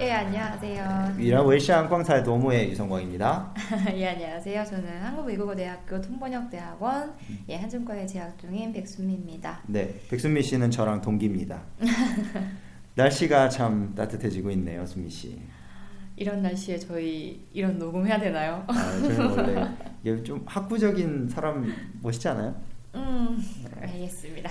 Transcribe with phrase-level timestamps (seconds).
[0.00, 1.14] 예, 안녕하세요.
[1.16, 3.52] 위라 웨시안 광사의 도무의 유성광입니다.
[3.96, 4.64] 예, 안녕하세요.
[4.64, 7.14] 저는 한국외국어대학교 통번역대학원
[7.48, 9.62] 예, 한중과에 재학 중인 백순미입니다.
[9.66, 11.60] 네, 백순미 씨는 저랑 동기입니다.
[12.94, 15.40] 날씨가 참 따뜻해지고 있네요, 순미 씨.
[16.14, 18.64] 이런 날씨에 저희 이런 녹음해야 되나요?
[18.68, 19.68] 아, 저는 원래
[20.04, 22.54] 이게 좀 학구적인 사람 멋있지 않아요?
[22.94, 23.36] 음,
[23.80, 24.50] 알겠습니다.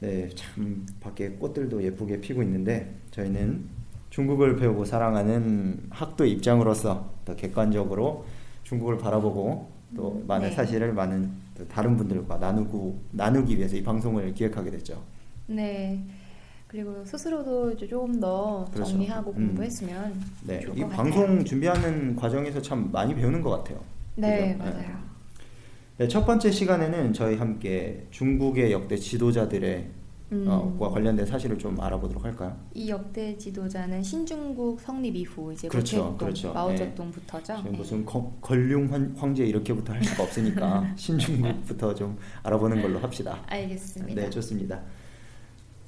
[0.00, 3.83] 네, 참 밖에 꽃들도 예쁘게 피고 있는데 저희는
[4.14, 8.24] 중국을 배우고 사랑하는 학도 입장으로서 더 객관적으로
[8.62, 10.54] 중국을 바라보고 또 음, 많은 네.
[10.54, 15.02] 사실을 많은 또 다른 분들과 나누고 나누기 위해서 이 방송을 기획하게 됐죠.
[15.48, 16.00] 네.
[16.68, 18.92] 그리고 스스로도 이제 조금 더 그렇죠.
[18.92, 19.48] 정리하고 음.
[19.48, 21.44] 공부했으면 네, 좋을 이것 방송 같아요.
[21.44, 23.80] 준비하는 과정에서 참 많이 배우는 것 같아요.
[24.14, 24.70] 네, 그죠?
[24.70, 24.96] 맞아요.
[25.98, 30.03] 네, 첫 번째 시간에는 저희 함께 중국의 역대 지도자들의 음.
[30.48, 32.56] 어, 과 관련된 사실을 좀 알아보도록 할까요?
[32.74, 36.52] 이 역대 지도자는 신중국 성립 이후 이제 그렇죠, 그렇죠.
[36.52, 37.56] 마오쩌둥부터죠.
[37.58, 37.78] 지금 네.
[37.78, 43.38] 무슨 거, 걸륭 환- 황제 이렇게부터 할 수가 없으니까 신중국부터 좀 알아보는 걸로 합시다.
[43.46, 44.20] 알겠습니다.
[44.22, 44.80] 네, 좋습니다.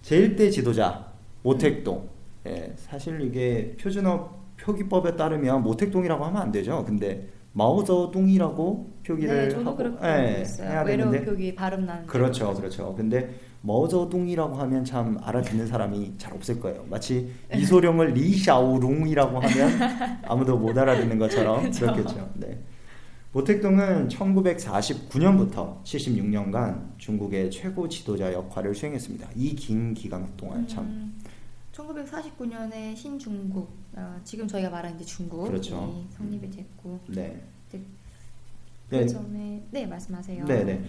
[0.03, 2.09] 제1대 지도자 모택동.
[2.47, 6.85] 예, 사실 이게 표준어 표기법에 따르면 모택동이라고 하면 안 되죠.
[6.85, 10.69] 근데 마오쩌둥이라고 표기를 네, 저도 하고 그렇게 예, 알고 있어요.
[10.69, 12.95] 해야 외래어 되는데 표기 발음 나는 그렇죠, 그렇죠.
[12.95, 13.35] 근데
[13.67, 16.85] 머저둥이라고 하면 참 알아듣는 사람이 잘 없을 거예요.
[16.89, 21.71] 마치 이소룡을 리샤오룽이라고 하면 아무도 못 알아듣는 것처럼.
[21.73, 22.31] 그렇겠죠.
[22.35, 22.59] 네.
[23.33, 29.29] 모택동은 1949년부터 76년간 중국의 최고 지도자 역할을 수행했습니다.
[29.35, 31.15] 이 긴 기간 동안 참 음,
[31.73, 36.03] 1949년에 신중국, 어, 지금 저희가 말하는 이제 중국 그렇죠.
[36.09, 37.43] 이 성립이 됐고 네.
[38.89, 38.99] 네.
[38.99, 39.07] 네.
[39.07, 40.45] 그 전에 네 말씀하세요.
[40.45, 40.85] 네, 네.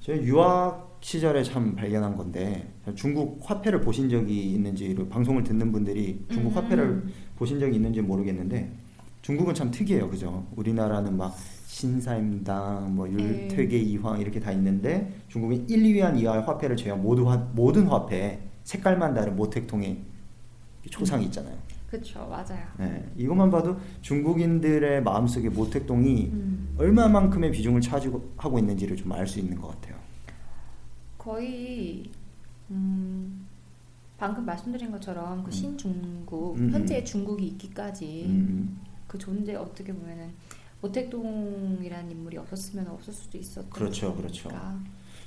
[0.00, 6.50] 저희 유학 시절에 참 발견한 건데 중국 화폐를 보신 적이 있는지 방송을 듣는 분들이 중국
[6.50, 6.56] 음.
[6.56, 7.04] 화폐를
[7.36, 8.70] 보신 적이 있는지 모르겠는데
[9.22, 10.46] 중국은 참 특이해요, 그죠?
[10.56, 13.14] 우리나라는 막 신사임당, 뭐 네.
[13.14, 18.40] 율퇴계 이황 이렇게 다 있는데 중국은 1, 2위안 이하의 화폐를 제외한 모두 화, 모든 화폐에
[18.64, 19.98] 색깔만 다른 모택통의
[20.90, 21.56] 초상이 있잖아요.
[21.90, 22.64] 그렇죠, 맞아요.
[22.78, 26.74] 네, 이것만 봐도 중국인들의 마음속에 모택동이 음.
[26.78, 29.96] 얼마만큼의 비중을 차지하고 있는지를 좀 알 수 있는 것 같아요.
[31.18, 32.08] 거의
[32.70, 33.46] 음,
[34.16, 35.50] 방금 말씀드린 것처럼 그 음.
[35.50, 37.04] 신중국 음, 현재 음.
[37.04, 40.28] 중국이 있기까지 음, 그 존재 어떻게 보면은
[40.80, 44.48] 모택동이라는 인물이 없었으면 없을 수도 있었던 그렇죠, 그렇죠.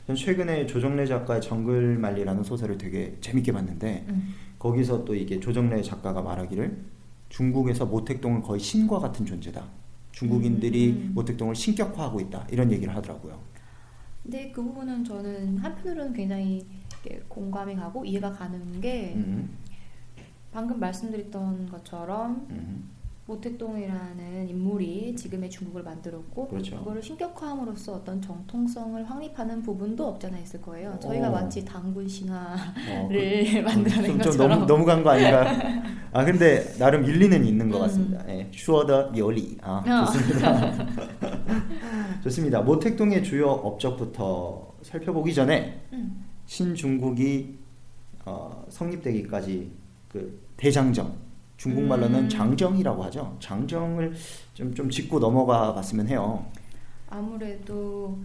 [0.07, 4.34] 전 최근에 조정래 작가의 정글만리라는 소설을 되게 재밌게 봤는데 음.
[4.63, 6.85] 거기서 또 이게 조정래 작가가 말하기를
[7.28, 9.62] 중국에서 모택동은 거의 신과 같은 존재다.
[10.13, 11.12] 중국인들이 음.
[11.13, 12.47] 모택동을 신격화하고 있다.
[12.50, 13.41] 이런 얘기를 하더라고요.
[14.24, 16.66] 근데 그 부분은 저는 한편으로는 굉장히
[17.28, 19.50] 공감이 가고 이해가 가는 게 음,
[20.53, 22.90] 방금 말씀드렸던 것처럼 음,
[23.26, 26.84] 모택동이라는 인물이 지금의 중국을 만들었고 그렇죠.
[26.84, 30.98] 거를 신격화함으로써 어떤 정통성을 확립하는 부분도 없지 않아 있을 거예요.
[31.02, 31.32] 저희가 어.
[31.32, 35.46] 마치 당군 신화를 어, 그- 만들어낸 것처럼 너무 너무 간 거 아닌가?
[36.12, 37.82] 아 근데 나름 일리는 있는 것 음.
[37.84, 38.30] 같습니다.
[38.30, 39.58] 예, 슈어더 요리.
[39.62, 40.06] 아 어.
[40.06, 40.74] 좋습니다.
[42.24, 42.62] 좋습니다.
[42.62, 46.26] 모택동의 주요 업적부터 살펴보기 전에 음.
[46.46, 47.58] 신중국이
[48.26, 49.72] 어, 성립되기까지
[50.10, 51.23] 그 대장정
[51.56, 52.29] 중국말로는 음.
[52.29, 53.37] 장정이라고 하죠.
[53.41, 54.15] 장정을
[54.55, 56.44] 좀 좀 짚고 넘어가 봤으면 해요.
[57.11, 58.19] 아무래도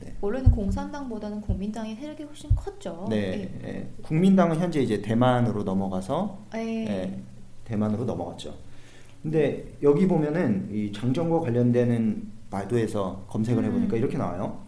[0.00, 0.14] 네.
[0.20, 3.06] 원래는 공산당보다는 국민당의 세력이 훨씬 컸죠.
[3.08, 3.88] 네, 예.
[4.02, 6.58] 국민당은 현재 이제 대만으로 넘어가서 예.
[6.60, 7.20] 예,
[7.64, 8.54] 대만으로 넘어갔죠.
[9.22, 13.98] 근데 여기 보면은 이 장정과 관련되는百度에서 검색을 해보니까 음.
[13.98, 14.60] 이렇게 나와요.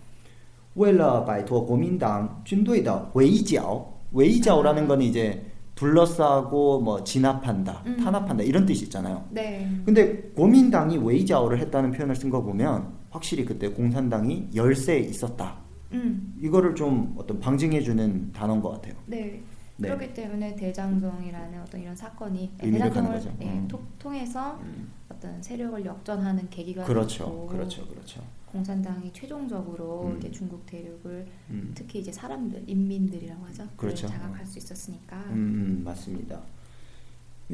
[0.75, 4.87] 为了摆脱国民党军队的围剿, 외이자오라는 아.
[4.89, 5.45] 거는 이제
[5.84, 7.98] 둘러싸고 뭐 진압한다, 음.
[7.98, 9.26] 탄압한다 이런 뜻이 있잖아요.
[9.32, 9.70] 네.
[9.86, 15.58] 근데 고민당이 외이자오를 했다는 표현을 쓴 거 보면 확실히 그때 공산당이 열세에 있었다
[15.92, 16.34] 음.
[16.42, 18.94] 이거를 좀 어떤 방증해주는 단어인 것 같아요.
[19.06, 19.42] 네.
[19.78, 19.88] 네.
[19.90, 23.22] 그렇기 때문에 대장정이라는 어떤 이런 사건이 의미를 대장정을.
[23.42, 23.68] 예, 음.
[23.68, 24.90] 토- 통해서 음.
[25.10, 28.22] 어떤 세력을 역전하는 계기가 그렇죠, 됐고 그렇죠, 그렇죠.
[28.52, 30.18] 공산당이 최종적으로 음.
[30.20, 31.72] 이제 중국 대륙을 음.
[31.74, 33.68] 특히 이제 사람들, 인민들이라고 하죠.
[33.76, 34.08] 그렇죠.
[34.08, 35.18] 장악할 수 있었으니까.
[35.30, 36.40] 음, 음, 맞습니다.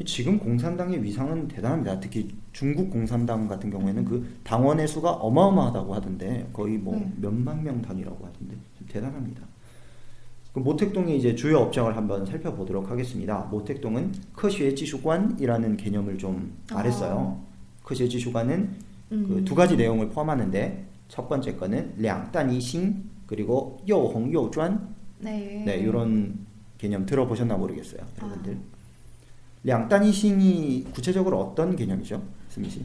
[0.06, 1.98] 지금 공산당의 위상은 대단합니다.
[2.00, 7.10] 특히 중국 공산당 같은 경우에는 그 당원의 수가 어마어마하다고 하던데 거의 뭐 네.
[7.16, 9.42] 몇만 명 단위라고 하던데 좀 대단합니다.
[10.52, 13.38] 모택동의 이제 주요 업장을 한번 살펴보도록 하겠습니다.
[13.50, 16.74] 모택동은 커시의 지수관이라는 개념을 좀 아.
[16.74, 17.40] 말했어요.
[17.84, 18.10] 커시의 아.
[18.10, 18.70] 지수관은
[19.08, 19.28] 그 음.
[19.28, 25.62] 그두 가지 내용을 포함하는데 첫 번째 거는 량단이싱 그리고 요홍요전 네.
[25.66, 26.46] 네 이런
[26.78, 28.80] 개념 들어보셨나 모르겠어요 여러분들 아.
[29.64, 32.22] 량단이싱이 구체적으로 어떤 개념이죠?
[32.48, 32.84] 스미 씨?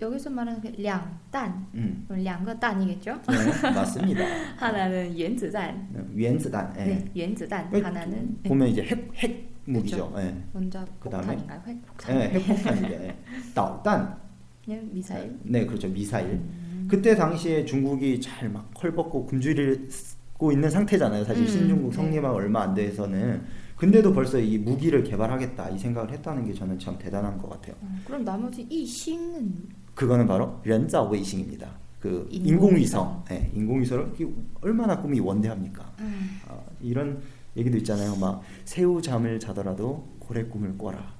[0.00, 3.14] 여기서 말하는 그 량단, 음, 两个蛋이겠죠?
[3.28, 4.24] 네, 맞습니다.
[4.56, 5.86] 하나는 原子弹,
[6.16, 6.84] 原子弹, 예.
[6.84, 7.68] 네, 原子弹.
[7.70, 10.12] 왜 하나는 네, 보면 이제 핵, 핵 무기죠.
[10.18, 10.34] 예.
[10.52, 11.36] 원자 그다음에?
[11.36, 11.62] 폭탄인가요?
[11.68, 12.16] 핵 폭탄.
[12.16, 12.88] 예, 핵폭탄이죠.
[12.92, 13.16] 예.
[13.54, 14.16] 导弹,
[14.64, 15.38] 그냥 미사일.
[15.44, 16.26] 네, 그렇죠, 미사일.
[16.28, 16.88] 음.
[16.90, 21.24] 그때 당시에 중국이 잘 막 헐벗고 굶주리고 있는 상태잖아요.
[21.24, 21.96] 사실 음, 신중국 네.
[21.96, 23.42] 성립한 얼마 안 돼서는.
[23.76, 27.74] 근데도 벌써 이 무기를 개발하겠다 이 생각을 했다는 게 저는 참 대단한 것 같아요.
[27.80, 31.68] 어, 그럼 나머지 이싱은 그거는 바로 렌자웨이싱입니다.
[32.00, 32.44] 그 인공위성.
[32.52, 34.26] 인공위성, 네, 인공위성을 이게
[34.60, 35.90] 얼마나 꿈이 원대합니까?
[36.00, 36.40] 음.
[36.48, 37.22] 아, 이런
[37.56, 38.16] 얘기도 있잖아요.
[38.16, 41.14] 막 새우 잠을 자더라도 고래 꿈을 꿔라.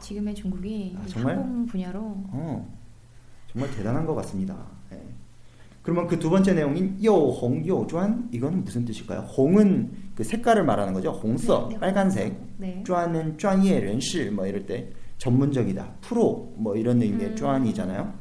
[0.00, 1.36] 지금의 중국이 아, 이 정말?
[1.36, 2.76] 항공 분야로 어,
[3.52, 4.56] 정말 대단한 것 같습니다.
[4.92, 5.00] 예.
[5.82, 9.20] 그러면 그 두 번째 내용인 요홍 요专이건 무슨 뜻일까요?
[9.20, 11.10] 홍은 그 색깔을 말하는 거죠.
[11.12, 12.36] 홍色, 네, 네, 빨간색.
[12.58, 12.82] 네.
[12.84, 14.90] 专은 专业人士뭐 이럴 때
[15.21, 17.35] 전문적이다, 프로 뭐 이런 의미의 음.
[17.35, 18.11] 专이잖아요.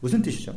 [0.00, 0.54] 무슨 뜻이죠?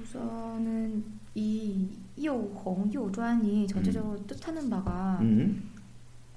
[0.00, 1.04] 우선은
[1.34, 1.86] 이
[2.24, 5.70] 요홍 요专이 전체적으로 뜻하는 바가 음,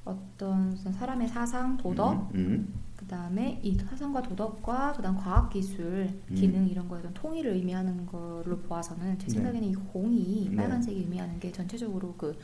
[0.04, 2.74] 어떤 사람의 사상, 도덕, 음, 음.
[2.98, 6.36] 그 다음에 이 사상과 도덕과 그다음 과학 기술, 음.
[6.36, 9.34] 기능 이런 거에 대한 통일을 의미하는 걸로 보아서는 제 네.
[9.34, 10.56] 생각에는 이 홍이 네.
[10.58, 12.38] 빨간색이 의미하는 게 전체적으로 그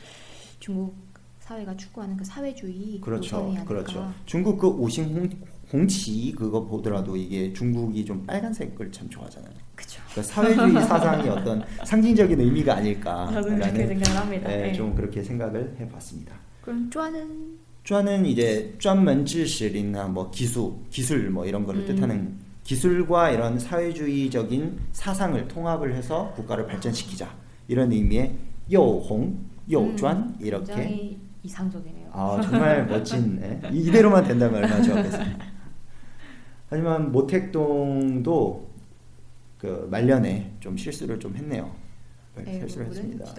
[0.58, 0.94] 중국
[1.40, 3.64] 사회가 추구하는 그 사회주의 그렇죠, 노선이 아닐까.
[3.66, 4.12] 그렇죠.
[4.24, 5.28] 중국 그 오신 홍,
[5.72, 9.52] 홍치 그거 보더라도 이게 중국이 좀 빨간색을 참 좋아하잖아요.
[9.74, 10.00] 그죠.
[10.10, 13.28] 그러니까 사회주의 사상이 어떤 상징적인 의미가 아닐까.
[13.32, 14.48] 저도 그렇게 생각합니다.
[14.48, 14.72] 네, 네.
[14.72, 16.34] 좀 그렇게 생각을 해봤습니다.
[16.62, 17.58] 그럼 쪼아는?
[17.84, 21.86] 쪼아는 이제 쫀먼지실이나 뭐 기수, 기술 뭐 이런 거를 음.
[21.86, 22.34] 뜻하는
[22.64, 27.28] 기술과 이런 사회주의적인 사상을 통합을 해서 국가를 발전시키자
[27.66, 28.34] 이런 의미의
[28.72, 29.38] 요홍,
[29.70, 31.16] 요쫀 음, 이렇게.
[31.42, 32.08] 이상적이네요.
[32.12, 33.60] 아 정말 멋진 네.
[33.72, 35.44] 이대로만 된다면 얼마나 좋겠습니까
[36.70, 38.68] 하지만 모택동도
[39.58, 41.70] 그 말년에 좀 실수를 좀 했네요.
[42.36, 43.34] 네, 실수를 모든 했습니다.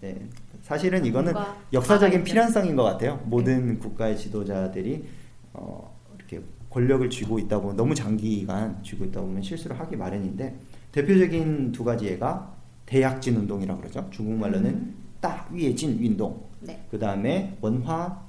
[0.00, 0.28] 네,
[0.62, 1.32] 사실은 이거는
[1.72, 3.22] 역사적인 필연성인 것 같아요.
[3.26, 5.04] 모든 국가의 지도자들이
[5.52, 6.40] 어, 이렇게
[6.70, 10.56] 권력을 쥐고 있다 보면 너무 장기간 쥐고 있다 보면 실수를 하기 마련인데
[10.90, 12.52] 대표적인 두 가지 예가
[12.86, 14.08] 대약진 운동이라고 그러죠.
[14.10, 14.94] 중국말로는 음.
[15.20, 16.42] 따 위에 진 운동.
[16.60, 16.84] 네.
[16.90, 18.22] 그 다음에 원화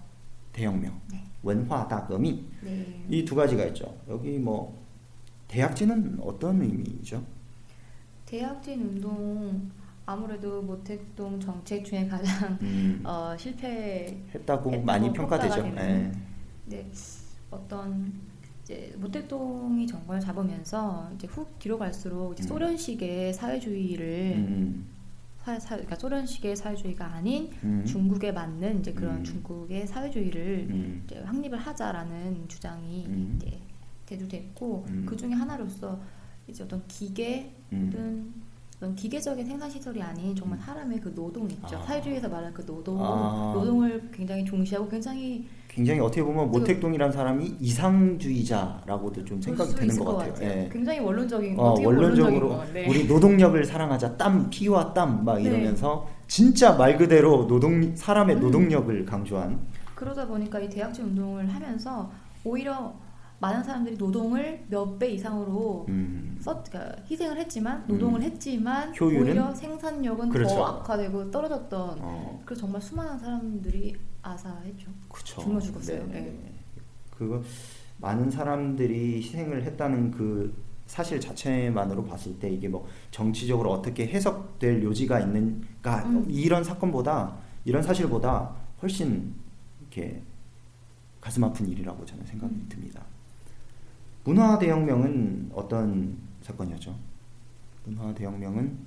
[0.52, 1.24] 대혁명, 네.
[1.44, 3.06] 원화 다革命 네.
[3.10, 3.94] 이두 가지가 있죠.
[4.10, 4.82] 여기 뭐
[5.50, 7.24] 대약진은 어떤 의미죠?
[8.26, 9.70] 대학진 운동
[10.06, 15.66] 아무래도 모택동 정책 중에 가장 음, 어, 실패 했다고 했다고 많이 평가되죠.
[15.78, 16.12] 예.
[16.66, 16.92] 네,
[17.52, 18.12] 어떤
[18.64, 22.48] 이제 모택동이 정권을 잡으면서 이제 훅 뒤로 갈수록 이제 음.
[22.48, 24.86] 소련식의 사회주의를 음,
[25.44, 29.24] 사, 사, 그러니까 소련식의 사회주의가 아닌 음, 중국에 맞는 이제 그런 음.
[29.24, 33.34] 중국의 사회주의를 음, 확립을 하자라는 주장이 음.
[33.36, 33.60] 이제
[34.06, 35.06] 대두됐고 음.
[35.06, 36.00] 그 중에 하나로서
[36.48, 37.92] 이제 어떤 기계 음.
[37.92, 38.34] 혹은
[38.78, 41.86] 어떤 기계적인 생산 시설이 아닌 정말 사람의 그 노동 있죠 아.
[41.88, 43.52] 사회주의에서 말하는 그 노동 아.
[43.54, 50.48] 노동을 굉장히 중시하고 굉장히 굉장히 어떻게 보면 모택동이라는 사람이 이상주의자라고도 좀 생각이 되는 것 같아요.
[50.48, 50.70] 예.
[50.72, 52.74] 굉장히 원론적인 어, 원론적으로 원론적인.
[52.74, 52.88] 네.
[52.90, 55.44] 우리 노동력을 사랑하자 땀 피와 땀막 네.
[55.44, 58.42] 이러면서 진짜 말 그대로 노동 사람의 음.
[58.42, 59.60] 노동력을 강조한
[59.96, 62.12] 그러다 보니까 이 대학진 운동을 하면서
[62.44, 62.94] 오히려
[63.40, 68.24] 많은 사람들이 노동을 몇 배 이상으로 음, 썼, 그러니까 희생을 했지만 노동을 음.
[68.24, 69.24] 했지만 효율은?
[69.28, 70.56] 오히려 생산력은 그렇죠.
[70.56, 74.90] 더 악화되고 떨어졌던 어, 그래서 정말 수많은 사람들이 아사했죠.
[75.10, 75.42] 그쵸.
[75.42, 76.06] 굶어 죽었어요.
[76.08, 76.22] 네, 네.
[76.22, 76.54] 네.
[77.12, 77.44] 그거
[77.98, 80.54] 많은 사람들이 희생을 했다는 그
[80.88, 86.26] 사실 자체만으로 봤을 때 이게 뭐 정치적으로 어떻게 해석될 요지가 있는가 음.
[86.30, 89.34] 이런 사건보다 이런 사실보다 훨씬
[89.82, 90.22] 이렇게
[91.22, 92.66] 가슴 아픈 일이라고 저는 생각이 음.
[92.68, 93.02] 듭니다.
[94.24, 96.96] 문화 대혁명은 어떤 사건이었죠?
[97.86, 98.78] 문화 대혁명은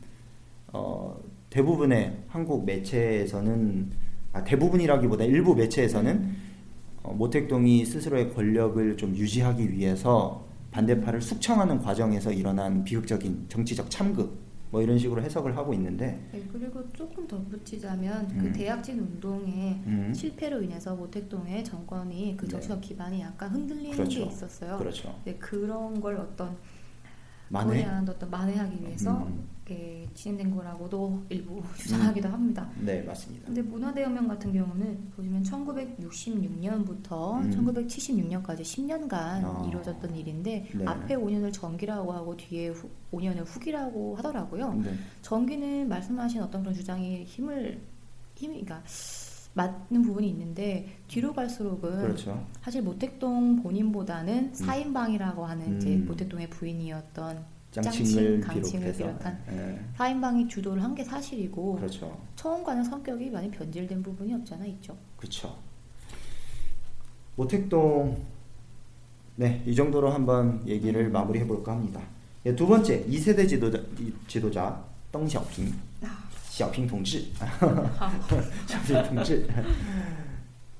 [0.73, 1.19] 어,
[1.50, 4.05] 대부분의 한국 매체에서는
[4.37, 6.37] 아, 대부분이라기보다 일부 매체에서는
[7.02, 14.83] 어, 모택동이 스스로의 권력을 좀 유지하기 위해서 반대파를 숙청하는 과정에서 일어난 비극적인 정치적 참극 뭐
[14.83, 18.38] 이런 식으로 해석을 하고 있는데 네, 그리고 조금 덧붙이자면 음.
[18.38, 22.50] 그 대약진 운동의 음, 실패로 인해서 모택동의 정권이 그 네.
[22.50, 24.21] 정치적 기반이 약간 흔들리는 그렇죠.
[24.21, 24.76] 게 있었어요.
[24.76, 25.19] 그렇죠.
[25.25, 26.57] 네, 그런 걸 어떤
[27.49, 29.49] 만회 어떤 만회하기 위해서 음,
[30.14, 32.70] 진행된 거라고도 일부 주장하기도 합니다.
[32.80, 33.46] 네 맞습니다.
[33.46, 37.50] 근데 문화대혁명 같은 경우는 보시면 1966년부터 음.
[37.50, 39.64] 1976년까지 10년간 아.
[39.68, 40.85] 이루어졌던 일인데 네.
[40.85, 44.75] 앞에 5년을 정기라고 하고 뒤에 후, 5년을 후기라고 하더라고요.
[44.75, 44.94] 네.
[45.23, 47.80] 정기는 말씀하신 어떤 그런 주장이 힘을
[48.37, 48.82] 힘이 그러니까
[49.54, 52.46] 맞는 부분이 있는데 뒤로 갈수록은 그렇죠.
[52.61, 56.06] 사실 모택동 본인보다는 사인방이라고 하는 이제 음.
[56.06, 59.14] 모택동의 부인이었던 짱칭을 비롯해서
[59.52, 62.18] 예, 사인방이 주도를 한 게 사실이고 그렇죠.
[62.37, 64.97] 처음과는 성격이 많이 변질된 부분이 없잖아 있죠.
[65.18, 65.54] 그렇죠.
[67.37, 68.16] 모택동
[69.37, 72.00] 네, 이 정도로 한번 얘기를 마무리해 볼까 합니다.
[72.47, 75.75] 예, 두 번째 2세대 지도자 이- 지도자 덩 xiaoping.
[76.50, 77.33] xiaoping 동지.
[78.66, 79.47] xiaoping 동지.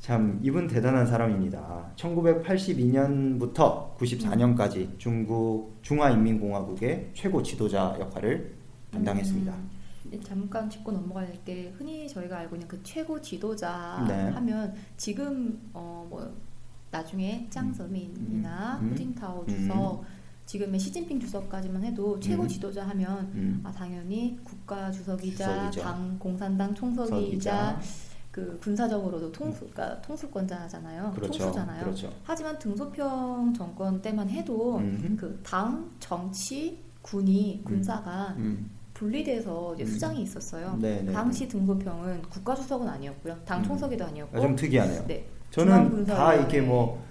[0.07, 1.91] 참 이분 대단한 사람입니다.
[1.97, 8.55] 1982년부터 94년까지 중국 중화인민공화국의 최고 지도자 역할을
[8.93, 9.53] 담당했습니다.
[9.53, 9.71] 음,
[10.05, 14.15] 네, 잠깐 짚고 넘어갈 때 흔히 저희가 알고 있는 그 최고 지도자 네.
[14.31, 16.33] 하면 지금 어 뭐
[16.93, 20.05] 나중에 짱서민이나 음, 음, 후진타오 주석
[20.47, 22.49] 지금의 시진핑 주석까지만 해도 최고 음.
[22.49, 23.61] 지도자 하면 음.
[23.65, 25.73] 아 당연히 국가 주석이자.
[25.73, 27.81] 당 공산당 총석이자
[28.37, 31.13] 그 군사적으로도 통수 그러니까 통수권자잖아요.
[31.13, 31.39] 그렇죠.
[31.39, 31.85] 총수잖아요.
[31.85, 32.13] 그렇죠.
[32.23, 35.17] 하지만 등소평 정권 때만 해도 음.
[35.19, 38.71] 그 당, 정치, 군이 군사가 음.
[38.93, 39.87] 분리돼서 이제 음.
[39.87, 40.77] 수장이 있었어요.
[40.79, 43.39] 네, 네, 당시 등소평은 국가주석은 아니었고요.
[43.47, 43.65] 당 음.
[43.65, 44.37] 총석이도 아니었고.
[44.37, 45.07] 아, 좀 특이하네요.
[45.07, 45.27] 네.
[45.51, 46.05] 저는.
[46.05, 47.03] 다 이렇게 뭐,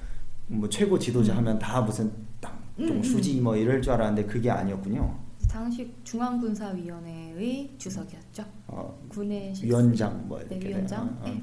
[0.45, 1.37] 뭐 최고 지도자 음.
[1.39, 3.03] 하면 다 무슨 땅, 음, 동 음.
[3.03, 5.24] 수지 뭐 이럴 줄 알았는데 그게 아니었군요.
[5.55, 8.43] 당시 중앙군사위원회의 주석이었죠.
[8.67, 11.05] 어, 군의 실- 위원장 뭐 네, 이렇게 위원장.
[11.07, 11.17] 돼요.
[11.21, 11.29] 어, 어.
[11.33, 11.41] 네.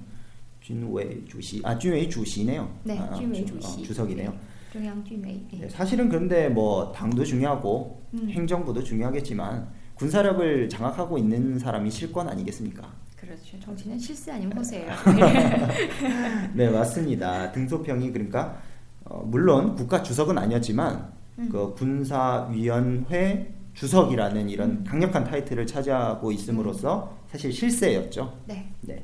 [0.61, 2.71] 준웨이 주시 아 준웨이 주시네요.
[2.85, 3.81] 네, 아, 아, 준웨이 주- 주시.
[3.81, 4.31] 어, 주석이네요.
[4.31, 4.39] 네.
[4.71, 5.41] 중앙军委.
[5.59, 8.29] 네, 사실은 그런데 뭐 당도 중요하고 음.
[8.29, 12.87] 행정부도 중요하겠지만 군사력을 장악하고 있는 사람이 실권 아니겠습니까?
[13.17, 13.59] 그렇죠.
[13.61, 14.93] 정치는 실세 아니면 허세예요.
[16.53, 17.51] 네 맞습니다.
[17.53, 18.61] 등소평이 그러니까
[19.05, 21.49] 어, 물론 국가 주석은 아니었지만 음.
[21.51, 24.84] 그 군사위원회 주석이라는 이런 음.
[24.88, 28.34] 강력한 타이틀을 차지하고 있음으로써 사실 실세였죠.
[28.46, 28.72] 네.
[28.82, 29.04] 네.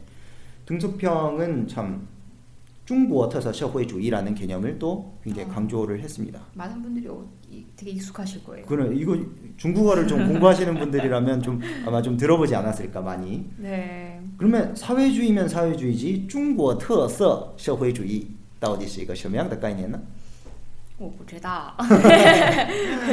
[0.66, 2.08] 등소평은 참
[2.86, 5.54] 중국特色社会主义라는 개념을 또 굉장히 어.
[5.54, 6.42] 강조를 했습니다.
[6.54, 8.66] 많은 분들이 어, 이- 되게 익숙하실 거예요.
[8.66, 9.18] 그는 이거
[9.56, 13.46] 중국어를 좀 공부하시는 분들이라면 좀 아마 좀 들어보지 않았을까 많이.
[13.58, 14.20] 네.
[14.38, 18.28] 그러면 사회주의면 사회주의지 중국 特色社会主义
[18.60, 19.98] 到底是一个什么样的概念呢?
[20.98, 21.74] 我不知道.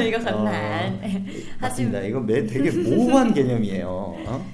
[0.07, 1.25] 이거 很 어, 难.
[1.59, 1.99] 맞습니다.
[2.01, 3.87] 이거 매 되게 모호한 개념이에요.
[3.89, 4.45] 어?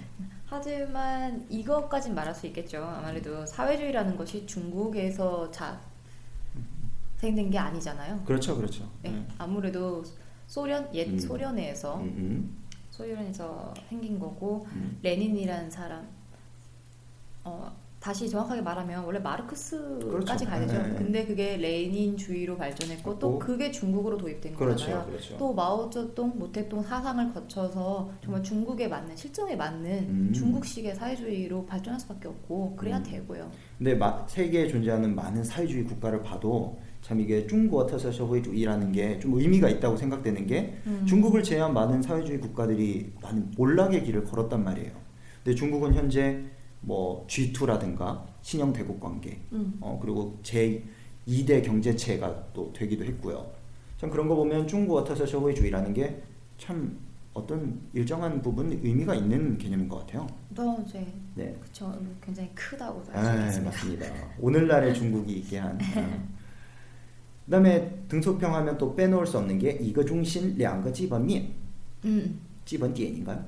[0.49, 2.83] 하지만 이것까진 말할 수 있겠죠.
[2.83, 5.79] 아무래도 사회주의라는 것이 중국에서 자
[7.17, 8.21] 생긴 게 아니잖아요.
[8.25, 8.89] 그렇죠, 그렇죠.
[9.03, 9.25] 네, 네.
[9.37, 10.03] 아무래도
[10.47, 11.19] 소련 옛 음.
[11.19, 12.57] 소련에서 음, 음.
[12.91, 14.97] 소련에서 생긴 거고 음.
[15.01, 16.07] 레닌이라는 사람
[17.43, 20.45] 어 다시 정확하게 말하면 원래 마르크스까지 그렇죠.
[20.45, 20.73] 가야 되죠.
[20.81, 20.95] 네, 네.
[20.97, 23.39] 근데 그게 레닌주의로 발전했고 또 고.
[23.39, 25.05] 그게 중국으로 도입된 그렇죠, 거잖아요.
[25.07, 25.37] 그렇죠.
[25.37, 30.31] 또 마오쩌둥, 모택동 사상을 거쳐서 정말 중국에 맞는 실정에 맞는 음.
[30.33, 33.03] 중국식의 사회주의로 발전할 수밖에 없고 그래야 음.
[33.03, 33.49] 되고요.
[33.77, 39.69] 근데 마- 세계에 존재하는 많은 사회주의 국가를 봐도 참 이게 중국 特色社会主义라는 게 좀 의미가
[39.69, 41.03] 있다고 생각되는 게 음.
[41.07, 44.91] 중국을 제외한 많은 사회주의 국가들이 많은 몰락의 길을 걸었단 말이에요.
[45.43, 46.43] 근데 중국은 현재
[46.81, 49.77] 뭐 G2라든가 신형 대국 관계, 음.
[49.81, 50.83] 어, 그리고 제
[51.27, 53.45] 2대 경제체가 또 되기도 했고요.
[53.97, 56.21] 참 그런 거 보면 중국 特色社会主义라는 게
[56.57, 56.97] 참
[57.33, 60.25] 어떤 일정한 부분 의미가 있는 개념인 것 같아요.
[60.55, 61.55] 또 이제 네.
[61.61, 64.09] 그쵸 굉장히 크다고 아, 말씀드렸습니다.
[64.09, 64.27] 맞습니다.
[64.39, 65.77] 오늘날의 중국이 있게 한.
[65.95, 66.27] 어.
[67.45, 71.47] 그다음에 등소평 하면 또 빼놓을 수 없는 게 이거 중심 两个基本面
[72.05, 73.45] 음, 基本点인가요?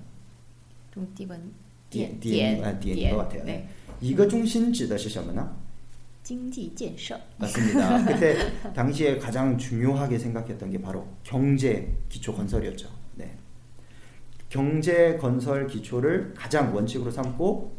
[0.93, 1.51] 좀 띠번
[1.93, 3.43] 点点啊点것 같아요.
[3.46, 3.67] 네.
[4.01, 5.48] 이거 중심 指的是什么呢?
[6.24, 7.19] 经济建设.
[7.38, 8.05] 맞습니다.
[8.05, 8.36] 그때
[8.74, 12.88] 당시에 가장 중요하게 생각했던 게 바로 경제 기초 건설이었죠.
[13.15, 13.31] 네.
[14.50, 17.72] 경제 건설 기초를 가장 원칙으로 삼고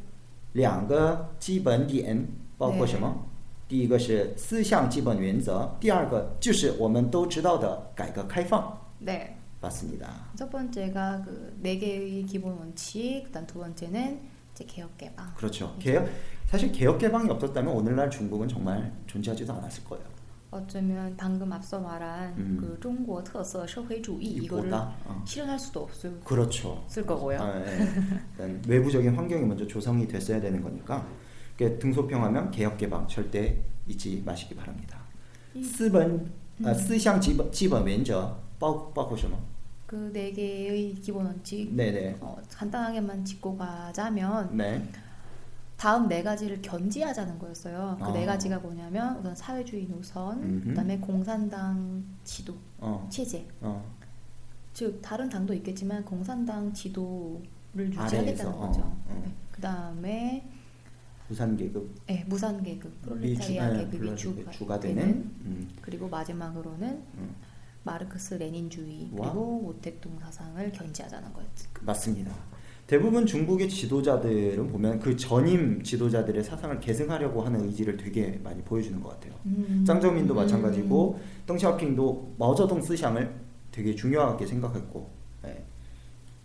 [0.53, 2.27] 两个基本点
[2.59, 3.27] 包括什么?
[3.69, 8.77] 第一个是思想基本原则，第二个就是我们都知道的改革开放。
[8.99, 9.34] 네.
[9.61, 10.27] 맞습니다.
[10.37, 14.21] 첫 번째가 그 네 개의 기본 원칙, 그다음 두 번째는
[14.55, 15.33] 이제 개혁 개방.
[15.35, 15.77] 그렇죠.
[15.79, 16.09] 개혁
[16.47, 20.05] 사실 개혁 개방이 없었다면 오늘날 중국은 정말 존재하지도 않았을 거예요.
[20.51, 22.57] 어쩌면 방금 앞서 말한 음.
[22.61, 25.23] 그 중국 특서 社会主义이거를 이보다 어.
[25.25, 26.85] 실현할 수도 없을 그렇죠.
[27.07, 27.41] 거고요.
[27.41, 27.89] 아, 예.
[28.33, 31.07] 일단 외부적인 환경이 먼저 조성이 됐어야 되는 거니까
[31.57, 34.99] 그러니까 등소평하면 개혁 개방 절대 잊지 마시기 바랍니다.
[35.63, 36.31] 四本
[36.65, 39.37] 呃四项基本基本原则 包包括什么？
[39.87, 42.19] 그 네 개의 기본 원칙 네네.
[42.21, 44.83] 어, 간단하게만 짚고 가자면 네.
[45.77, 47.99] 다음 네 가지를 견지하자는 거였어요.
[48.01, 48.27] 그 네 아.
[48.27, 50.69] 가지가 뭐냐면 우선 사회주의 노선, 음흠.
[50.69, 53.09] 그다음에 공산당 지도, 어.
[53.11, 53.47] 체제.
[53.61, 53.83] 어.
[54.75, 58.81] 즉 다른 당도 있겠지만 공산당 지도를 아래에서, 유지하겠다는 어, 거죠.
[58.83, 59.23] 어.
[59.25, 59.33] 네.
[59.51, 60.49] 그다음에
[61.27, 65.15] 부산 계급 네, 무산 계급, 프롤레타리아 네, 계급이 불러주게 주가, 주가 되는 되는
[65.45, 65.69] 음.
[65.81, 67.35] 그리고 마지막으로는 음.
[67.86, 69.32] 마르크스 레닌주의 와.
[69.32, 71.70] 그리고 모택동 사상을 견지하자는 거였죠.
[71.82, 72.34] 맞습니다.
[72.88, 79.10] 대부분 중국의 지도자들은 보면 그 전임 지도자들의 사상을 계승하려고 하는 의지를 되게 많이 보여주는 것
[79.10, 79.34] 같아요.
[79.46, 79.84] 음.
[79.88, 80.36] 짱저민도 음.
[80.36, 83.34] 마찬가지고 덩샤오핑도 마오쩌둥思想을
[83.72, 85.10] 되게 중요하게 생각했고
[85.46, 85.64] 예.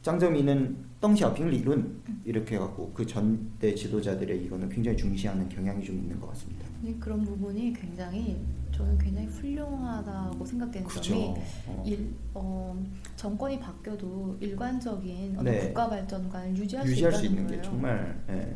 [0.02, 6.28] 짱저민은 덩샤오핑 리론 이렇게 해갖고 그 전대 지도자들의 이거는 굉장히 중시하는 경향이 좀 있는 것
[6.28, 6.66] 같습니다.
[6.82, 8.38] 네, 그런 부분이 굉장히
[8.80, 11.12] 저는 굉장히 훌륭하다고 생각되는 그렇죠.
[11.12, 11.34] 점이
[11.66, 11.82] 어.
[11.86, 12.82] 일, 어,
[13.16, 15.60] 정권이 바뀌어도 일관적인 어떤 네.
[15.60, 17.62] 국가 발전관을 유지할, 유지할 수 수 있는 게 거예요.
[17.62, 18.54] 정말 예.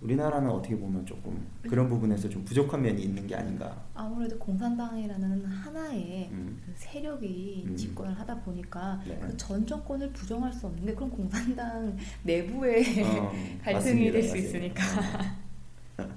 [0.00, 3.82] 우리나라는 어떻게 보면 조금 그런 부분에서 좀 부족한 면이 있는 게 아닌가.
[3.94, 6.60] 아무래도 공산당이라는 하나의 음.
[6.64, 7.76] 그 세력이 음.
[7.76, 9.18] 집권을 하다 보니까 네.
[9.18, 13.32] 그전 정권을 부정할 수 없는 게 그럼 공산당 내부의 어,
[13.64, 14.36] 갈등이 될 수.
[14.36, 14.82] 있으니까.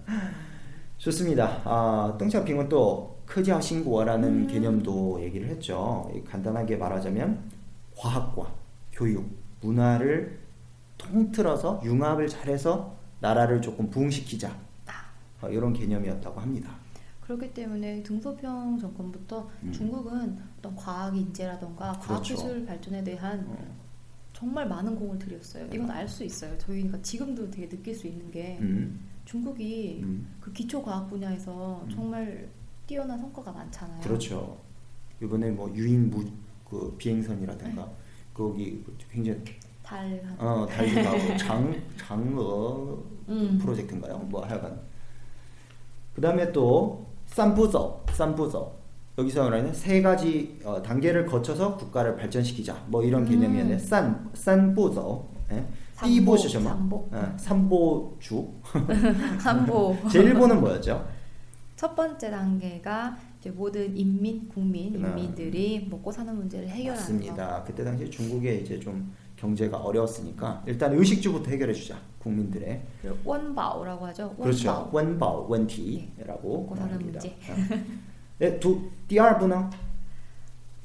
[1.00, 1.61] 좋습니다.
[1.65, 4.47] 아, 덩샤핑은 또 크지ao 신고라는 음.
[4.47, 6.11] 개념도 얘기를 했죠.
[6.27, 7.41] 간단하게 말하자면
[7.95, 8.53] 과학과
[8.91, 9.25] 교육,
[9.61, 10.38] 문화를
[10.97, 14.53] 통틀어서 융합을 잘해서 나라를 조금 부흥시키자
[15.41, 16.75] 어, 이런 개념이었다고 합니다.
[17.21, 19.71] 그렇기 때문에 등소평 정권부터 음.
[19.71, 22.36] 중국은 어떤 과학 인재라던가 그렇죠.
[22.36, 23.58] 과학기술 발전에 대한 어,
[24.34, 25.67] 정말 많은 공을 들였어요.
[25.71, 26.58] 이건 알 수 있어요.
[26.58, 31.89] 저희가 지금도 되게 느낄 수 있는 게 음, 중국이 음, 그 기초 과학 분야에서 음.
[31.89, 32.49] 정말
[32.91, 34.01] 뛰어난 성과가 많잖아요.
[34.01, 34.58] 그렇죠.
[35.23, 36.25] 이번에 뭐 유인 무,
[36.69, 37.91] 그 비행선이라든가 네.
[38.34, 39.41] 거기 굉장히
[39.82, 42.97] 달 어, 달도 가고 장 장어
[43.30, 43.58] 음.
[43.62, 44.17] 프로젝트인가요?
[44.17, 44.77] 뭐 하여간
[46.15, 48.73] 그다음에 또 쌈부저 쌈부저
[49.17, 55.27] 여기서 말하는 세 가지 어, 단계를 거쳐서 국가를 발전시키자 뭐 이런 개념이었는데 싼 싼보저
[56.04, 57.10] 띠보시죠 삼보 뭐?
[57.13, 58.49] 예, 삼보주
[59.39, 61.20] 삼보 제 일본은 뭐였죠?
[61.82, 63.17] 첫 번째 단계가
[63.56, 65.00] 모든 인민 국민 네.
[65.00, 67.58] 인민들이 먹고 사는 문제를 해결하는 맞습니다.
[67.58, 67.63] 거.
[67.63, 72.84] 그때 당시 중국에 이제 좀 경제가 어려웠으니까 일단 의식주부터 해결해 주자 국민들의
[73.26, 74.30] 원바오라고 하죠.
[74.36, 74.91] 그렇죠.
[74.94, 76.58] 원바오 원티라고 네.
[76.60, 77.36] 먹고 사는 문제.
[78.38, 79.72] 네, 네 두 디아르부는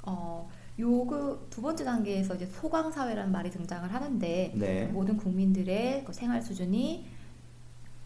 [0.04, 4.86] 어 요그 두 번째 단계에서 이제 소강 사회라는 말이 등장을 하는데 네.
[4.86, 7.04] 모든 국민들의 그 생활 수준이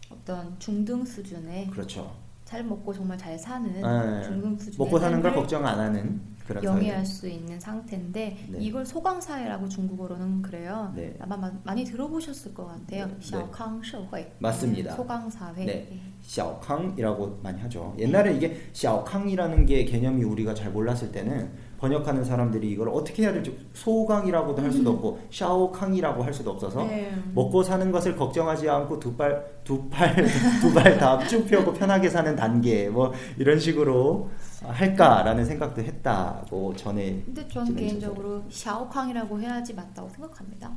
[0.09, 2.13] 어떤 중등 수준의 그렇죠.
[2.51, 4.23] 잘 먹고 정말 잘 사는 네.
[4.23, 8.57] 중금 수준 먹고 사는 걸 걱정 안 하는 그런 영위할 수 있는 상태인데 네.
[8.59, 10.91] 이걸 소강사회라고 중국어로는 그래요.
[10.93, 11.15] 네.
[11.21, 13.09] 아마 마, 많이 들어보셨을 것 같아요.
[13.21, 14.35] 샤캉 네.
[14.39, 14.95] 맞습니다.
[14.97, 15.63] 소강사회.
[15.63, 15.87] 네.
[15.89, 16.01] 네.
[16.23, 17.93] 샤캉이라고 많이 하죠.
[17.95, 18.03] 네.
[18.03, 23.57] 옛날에 이게 샤캉이라는 게 개념이 우리가 잘 몰랐을 때는 번역하는 사람들이 이걸 어떻게 해야 될지
[23.73, 27.11] 소강이라고도 할 수도 없고 샤오康이라고 할 수도 없어서 네.
[27.33, 30.15] 먹고 사는 것을 걱정하지 않고 두 발 두 팔
[30.61, 34.29] 두 발 다 쭉 펴고 편하게 사는 단계 뭐 이런 식으로
[34.63, 40.71] 할까라는 생각도 했다고 전에 근데 저는 개인적으로 샤오캉이라고 해야지 맞다고 생각합니다.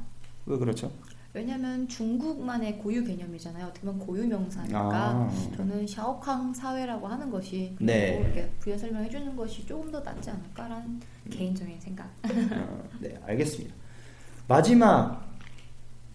[0.46, 0.90] 왜 그렇죠?
[1.34, 3.66] 왜냐하면 중국만의 고유 개념이잖아요.
[3.66, 5.30] 어떻게 보면 고유 명사니까 아.
[5.56, 8.12] 저는 샤오캉 사회라고 하는 것이 네.
[8.12, 12.06] 그리고 이렇게 부연 설명해 주는 것이 조금 더 낫지 않을까라는 개인적인 생각.
[12.06, 13.74] 어, 네, 알겠습니다.
[14.46, 15.28] 마지막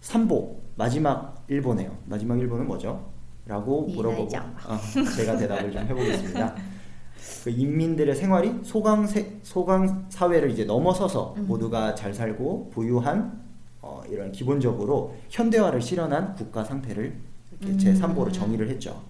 [0.00, 1.94] 3보 마지막 일본이에요.
[2.06, 3.12] 마지막 일본은 뭐죠?
[3.44, 4.78] 라고 네, 물어보고 어,
[5.16, 6.54] 제가 대답을 좀 해보겠습니다.
[7.44, 11.46] 그 인민들의 생활이 소강 세, 소강 사회를 이제 넘어서서 음.
[11.46, 13.49] 모두가 잘 살고 부유한
[13.82, 17.14] 어, 이런 기본적으로 현대화를 실현한 국가 상태를
[17.52, 17.78] 이렇게 음.
[17.78, 19.02] 제 3보로 정의를 했죠.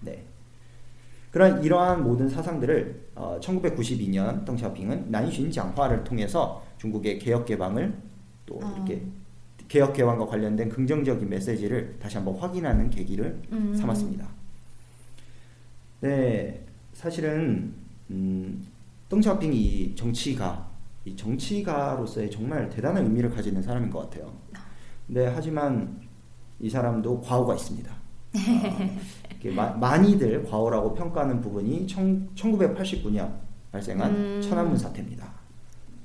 [0.00, 0.22] 네.
[1.30, 7.94] 그런 이러한 모든 사상들을 어, 1992년 덩샤핑은 난슌 장화를 통해서 중국의 개혁 개방을
[8.46, 8.74] 또 어.
[8.76, 9.02] 이렇게
[9.68, 13.74] 개혁 개방과 관련된 긍정적인 메시지를 다시 한번 확인하는 계기를 음.
[13.74, 14.26] 삼았습니다.
[16.00, 17.74] 네, 사실은
[18.10, 18.66] 음,
[19.08, 20.65] 덩샤오핑 이 정치가
[21.06, 24.32] 이 정치가로서의 정말 대단한 의미를 가지는 사람인 것 같아요.
[25.06, 26.00] 근데 하지만
[26.58, 27.88] 이 사람도 과오가 있습니다.
[27.92, 28.38] 아,
[29.30, 33.32] 이렇게 마, 많이들 과오라고 평가하는 부분이 청, 1989년
[33.70, 34.40] 발생한 음.
[34.42, 35.32] 천안문 사태입니다.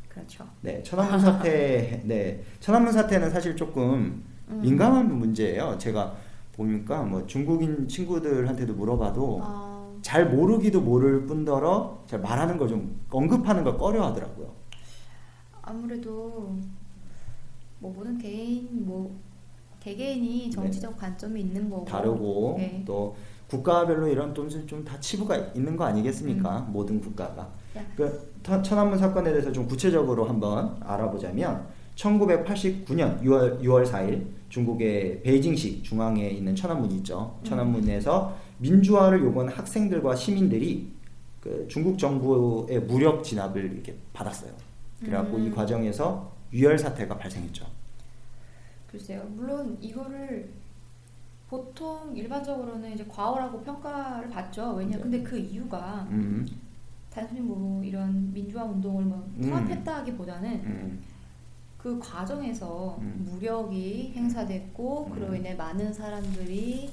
[0.07, 0.47] 그렇죠.
[0.61, 4.61] 네, 천안문 사태, 네, 천안문 사태는 사실 조금 음.
[4.61, 5.79] 민감한 문제예요.
[5.79, 6.13] 제가
[6.53, 13.63] 보니까 뭐 중국인 친구들한테도 물어봐도 아, 잘 모르기도 모를 뿐더러 잘 말하는 걸 좀 언급하는
[13.63, 14.60] 걸 꺼려하더라고요.
[15.61, 16.55] 아무래도
[17.79, 19.11] 뭐 모든 개인 뭐
[19.79, 21.91] 개개인이 정치적 관점이 있는 거고 네.
[21.91, 22.83] 다르고 네.
[22.85, 23.15] 또
[23.47, 24.47] 국가별로 이런 좀
[24.85, 26.61] 다 치부가 있는 거 아니겠습니까?
[26.71, 27.41] 모든 국가가.
[27.77, 27.83] 야.
[27.95, 35.81] 그 터- 천안문 사건에 대해서 좀 구체적으로 한번 알아보자면 1989년 6월 6월 4일 중국의 베이징시
[35.83, 37.37] 중앙에 있는 천안문이 있죠.
[37.43, 40.91] 천안문에서 민주화를 요구하는 학생들과 시민들이
[41.41, 44.51] 그 중국 정부의 무력 진압을 이렇게 받았어요.
[45.01, 45.55] 그래갖고 이 음.
[45.55, 47.65] 과정에서 유혈 사태가 발생했죠.
[48.89, 49.23] 글쎄요.
[49.35, 50.49] 물론 이거를
[51.49, 54.73] 보통 일반적으로는 이제 과오라고 평가를 받죠.
[54.73, 54.97] 왜냐?
[54.97, 55.03] 네.
[55.03, 56.47] 근데 그 이유가 음,
[57.13, 59.41] 단순히 뭐 이런 민주화 운동을 뭐 음.
[59.41, 61.03] 통합했다기보다는 음,
[61.77, 63.27] 그 과정에서 음.
[63.29, 65.11] 무력이 행사됐고 음.
[65.11, 66.89] 그로 인해 많은 사람들이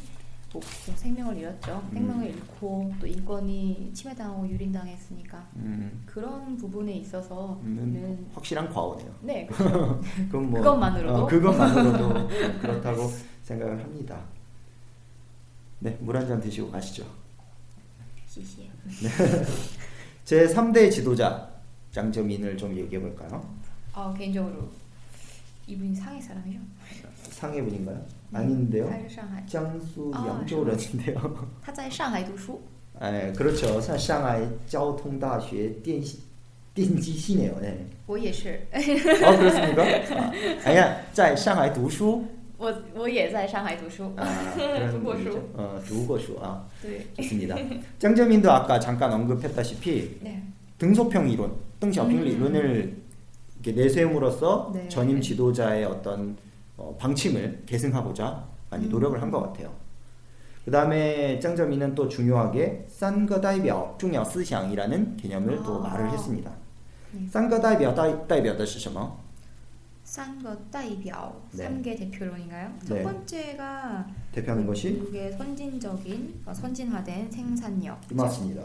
[0.53, 0.63] 뭐
[0.97, 1.83] 생명을 잃었죠.
[1.91, 1.95] 음.
[1.95, 6.03] 생명을 잃고 또 인권이 침해당하고 유린당했으니까 음.
[6.07, 9.15] 그런 부분에 있어서는 음, 확실한 과오네요.
[9.23, 10.01] 네 그렇죠.
[10.31, 11.25] 그건 뭐, 그것만으로도?
[11.25, 12.29] 어, 그것만으로도
[12.61, 13.13] 그렇다고
[13.45, 14.21] 생각을 합니다.
[15.81, 17.05] 네, 물 한 잔 드시고 가시죠.
[18.27, 18.69] 시시해.
[20.25, 21.49] 제 3대 지도자
[21.93, 23.55] 장저민을 좀 얘기해 볼까요?
[23.93, 24.69] 아 개인적으로
[25.67, 26.59] 이분이 상해 사람이죠?
[27.31, 28.03] 상해 분인가요?
[28.32, 28.90] 아닌데요.
[28.90, 31.48] 他是上海 장수 아, 양조런인데요.
[31.62, 32.62] 他在上海读书
[33.02, 33.82] 예, 그렇죠.
[33.82, 36.20] 상- 상하이 交通大学电机
[36.74, 37.54] 电机系네요.
[37.62, 37.86] 네.
[38.08, 39.84] 我也是 어 그렇습니까?
[39.84, 40.32] 아,
[40.66, 42.24] 아니야, 在上海读书.
[42.58, 45.32] 我我也在上海读书 아, 그런 두고 분이죠.
[45.32, 45.40] 수.
[45.56, 46.38] 어, 두고수.
[46.42, 47.56] 아, 对 좋습니다.
[48.00, 50.42] 짱저민도 아까 잠깐 언급했다시피 네
[50.78, 52.28] 등소평 이론, 땡샤핑 음.
[52.28, 52.96] 이론을
[53.64, 54.88] 이렇게 내세움으로써 네.
[54.88, 56.36] 전임 지도자의 어떤
[56.78, 58.90] 어, 방침을 계승하고자 많이 음.
[58.90, 59.72] 노력을 한 것 같아요.
[60.66, 65.90] 그 다음에 짱저민은 또 중요하게 싼거代表 중요 思想이라는 개념을 또 아.
[65.90, 66.52] 말을 했습니다.
[67.16, 67.28] 음.
[67.32, 69.18] 싼거代表 代表的是什么?
[70.06, 71.68] 三个代表네.
[71.68, 72.72] 3개 대표론인가요?
[72.82, 72.86] 네.
[72.88, 78.62] 첫 번째가 대표하는 것이 중국의 선진적인 어, 선진화된 생산력 맞습니다.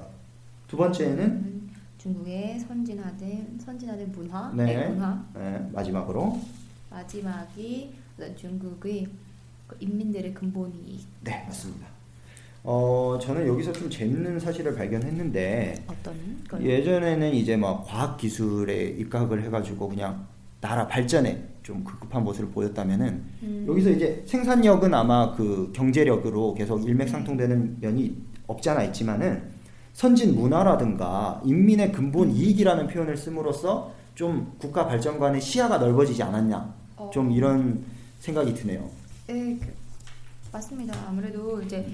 [0.67, 4.65] 두 번째는 음, 중국의 선진화된 선진화된 문화, 네.
[4.67, 6.39] 네, 문화 네, 마지막으로
[6.91, 8.02] 마지막이 어떤
[8.36, 9.08] 중국의
[9.68, 11.88] 그 인민들의 근본 이익 네 맞습니다.
[12.64, 19.44] 어 저는 여기서 좀 재밌는 사실을 발견했는데 어떤 걸 예전에는 이제 막 과학 기술에 입각을
[19.44, 20.26] 해가지고 그냥
[20.62, 23.66] 나라 발전에 좀 급급한 모습을 보였다면은 음.
[23.68, 28.16] 여기서 이제 생산력은 아마 그 경제력으로 계속 일맥상통되는 면이
[28.48, 29.52] 없지 않아 있지만은
[29.92, 37.12] 선진 문화라든가 인민의 근본 이익이라는 표현을 씀으로써 좀 국가 발전관의 시야가 넓어지지 않았냐 어.
[37.14, 37.84] 좀 이런
[38.24, 38.90] 생각이 드네요.
[39.28, 39.74] 네, 그,
[40.54, 40.98] 맞습니다.
[41.08, 41.86] 아무래도 이제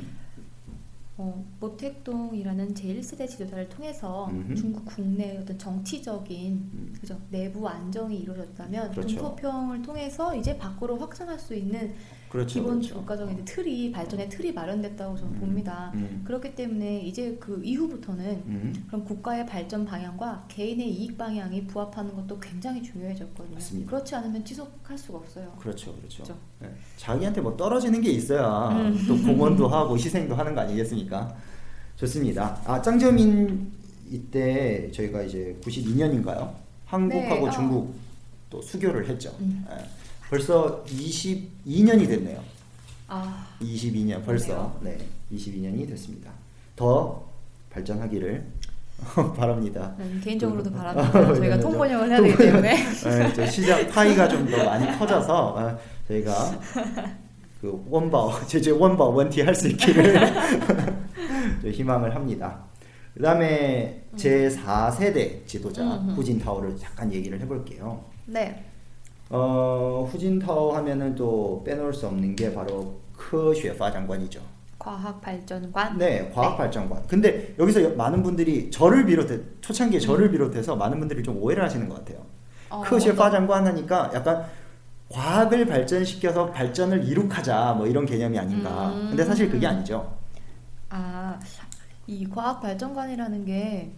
[1.17, 4.55] 어, 모택동이라는 제1세대 지도자를 통해서 음흠.
[4.55, 6.95] 중국 국내 어떤 정치적인 음.
[7.01, 9.07] 그죠 내부 안정이 이루어졌다면 그렇죠.
[9.07, 11.95] 등소평을 통해서 이제 밖으로 확장할 수 있는
[12.29, 12.59] 그렇죠.
[12.59, 12.95] 기본 그렇죠.
[12.95, 15.91] 국가적인 틀이 발전의 틀이 마련됐다고 저는 음, 봅니다.
[15.95, 16.21] 음.
[16.23, 18.85] 그렇기 때문에 이제 그 이후부터는 음.
[18.87, 23.55] 그럼 국가의 발전 방향과 개인의 이익 방향이 부합하는 것도 굉장히 중요해졌거든요.
[23.55, 23.89] 맞습니다.
[23.89, 25.51] 그렇지 않으면 지속할 수가 없어요.
[25.59, 26.23] 그렇죠, 그렇죠.
[26.23, 26.39] 그렇죠.
[26.59, 26.69] 네.
[26.97, 29.05] 자기한테 뭐 떨어지는 게 있어야 음.
[29.07, 31.35] 또 공헌도 하고 희생도 하는 거 아니겠습니까?
[31.95, 32.61] 좋습니다.
[32.65, 33.71] 아 짱저민
[34.09, 36.53] 이때 저희가 이제 92년인가요?
[36.85, 37.49] 한국하고 네, 어.
[37.49, 37.95] 중국
[38.49, 39.35] 또 수교를 했죠.
[39.39, 39.65] 음.
[40.29, 40.35] 예.
[40.37, 42.39] 벌써 22년이 됐네요.
[43.07, 44.97] 아, 22년 벌써 네
[45.33, 46.31] 22년이 됐습니다.
[46.75, 47.23] 더
[47.71, 48.45] 발전하기를
[49.35, 49.95] 바랍니다.
[49.97, 51.19] 난 개인적으로도 그- 바랍니다.
[51.19, 52.75] 아, 저희가 네, 통번역을 저- 해야 되기 때문에.
[53.03, 56.59] 네, 저 시장 파이가 좀 더 많이 커져서 어, 저희가
[57.61, 60.13] 그 원바 제제 원바 원티 할 수 있기를
[61.61, 62.59] 저 희망을 합니다.
[63.13, 66.13] 그 다음에 제 4세대 지도자 음, 음.
[66.15, 68.03] 후진타오를 잠깐 얘기를 해볼게요.
[68.25, 68.63] 네.
[69.30, 74.40] 어, 후진타오 하면은 또 빼놓을 수 없는 게 바로科学 发展관이죠.
[74.78, 75.96] 과학 발전관.
[75.98, 77.06] 네, 과학 발전관.
[77.06, 81.96] 근데 여기서 많은 분들이 저를 비롯해 초창기에 저를 비롯해서 많은 분들이 좀 오해를 하시는 것
[82.04, 82.18] 같아요.
[82.70, 84.44] 어,科学 어떤- 发展관 하니까 약간
[85.08, 88.88] 과학을 발전시켜서 발전을 이룩하자 뭐 이런 개념이 아닌가.
[88.92, 89.08] 음.
[89.10, 90.12] 근데 사실 그게 아니죠.
[90.90, 91.38] 아,
[92.06, 93.90] 이 과학 발전관이라는 게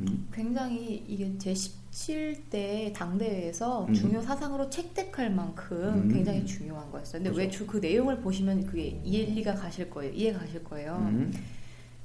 [0.00, 0.28] 음.
[0.32, 1.52] 굉장히 이게 제
[1.95, 3.93] 17대 당대회에서 음.
[3.93, 6.09] 중요 사상으로 채택할 만큼 음.
[6.09, 7.23] 굉장히 중요한 거였어요.
[7.23, 7.63] 근데 그죠.
[7.63, 10.11] 왜그 내용을 보시면 그게 이해가 가실 거예요.
[10.13, 10.97] 이해가 가실 거예요.
[11.09, 11.31] 음.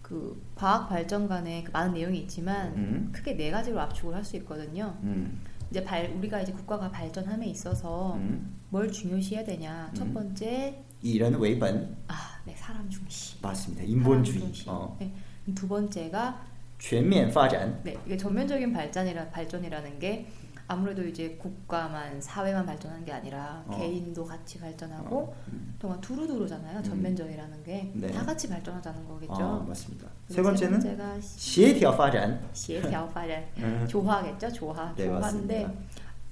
[0.01, 3.09] 그 과학 발전 간에 그 많은 내용이 있지만 음.
[3.13, 4.97] 크게 네 가지로 압축을 할 수 있거든요.
[5.03, 5.41] 음.
[5.71, 8.57] 이제 발, 우리가 이제 국가가 발전함에 있어서 음.
[8.71, 9.91] 뭘 중요시해야 되냐?
[9.95, 10.15] 첫 음.
[10.15, 13.39] 번째, 이런 웨이번 아, 네, 사람 중시.
[13.43, 13.83] 맞습니다.
[13.85, 14.39] 인본주의.
[14.39, 14.65] 중시.
[14.69, 14.97] 어.
[15.01, 15.13] 네.
[15.55, 16.50] 두 번째가
[16.81, 17.79] 全面 발전.
[17.85, 20.27] 네, 이게 전면적인 발전이라 발전이라는 게
[20.67, 23.77] 아무래도 이제 국가만 사회만 발전하는 게 아니라 어.
[23.77, 25.35] 개인도 같이 발전하고
[25.79, 26.01] 동안 어.
[26.01, 26.79] 두루두루잖아요.
[26.79, 26.83] 음.
[26.83, 28.13] 전면적이라는 게다 네.
[28.13, 29.35] 같이 발전하자는 거겠죠.
[29.35, 30.07] 아, 맞습니다.
[30.29, 32.41] 세 번째는 시에티어 발전.
[32.53, 33.87] 시에티어 발전.
[33.89, 34.53] 조화겠죠.
[34.53, 34.95] 조화.
[34.97, 35.69] 네, 조화인데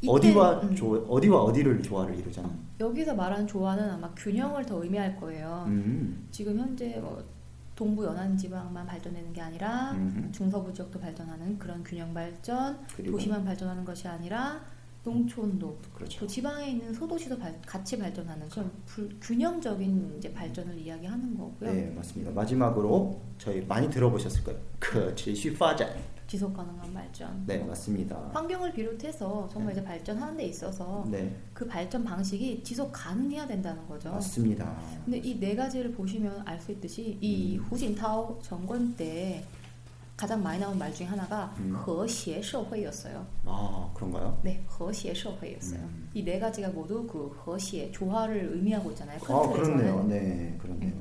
[0.07, 0.75] 어디와 음.
[0.77, 2.53] 조, 어디와 어디를 조화를 이루잖아요.
[2.79, 5.65] 여기서 말하는 조화는 아마 균형을 더 의미할 거예요.
[5.67, 6.29] 음.
[6.31, 7.23] 지금 현재 뭐
[7.79, 10.33] 동부 연안 지방만 발전되는 게 아니라 음흠.
[10.33, 14.61] 중서부 지역도 발전하는 그런 균형 발전, 도시만 발전하는 것이 아니라
[15.05, 16.19] 농촌도 그렇죠.
[16.19, 18.83] 또 지방에 있는 소도시도 발, 같이 발전하는 그런 그렇죠.
[18.85, 21.73] 불, 균형적인 이제 발전을 이야기하는 거고요.
[21.73, 22.33] 네 맞습니다.
[22.33, 24.61] 마지막으로 저희 많이 들어보셨을 거예요.
[24.81, 25.89] 그 지시 파잔.
[26.28, 27.44] 지속 가능한 발전.
[27.46, 28.18] 네, 맞습니다.
[28.34, 34.12] 환경을 비롯해서 정말 이제 발전하는 데 있어서 네, 그 발전 방식이 지속 가능해야 된다는 거죠.
[34.12, 34.76] 맞습니다.
[35.06, 37.64] 근데 이 네 가지를 보시면 알 수 있듯이 이 음.
[37.70, 39.44] 후진타오 정권 때
[40.16, 41.74] 가장 많이 나온 말 중에 하나가 음.
[41.76, 43.26] 和谐社会였어요.
[43.46, 44.40] 아, 그런가요?
[44.44, 45.80] 네, 和谐社会였어요.
[45.82, 46.10] 음.
[46.14, 49.20] 이 네 가지가 모두 그 和谐 조화를 의미하고 있잖아요.
[49.20, 49.76] 큰 아, 틀에서는.
[49.78, 50.04] 그렇네요.
[50.08, 50.92] 네, 그렇네요.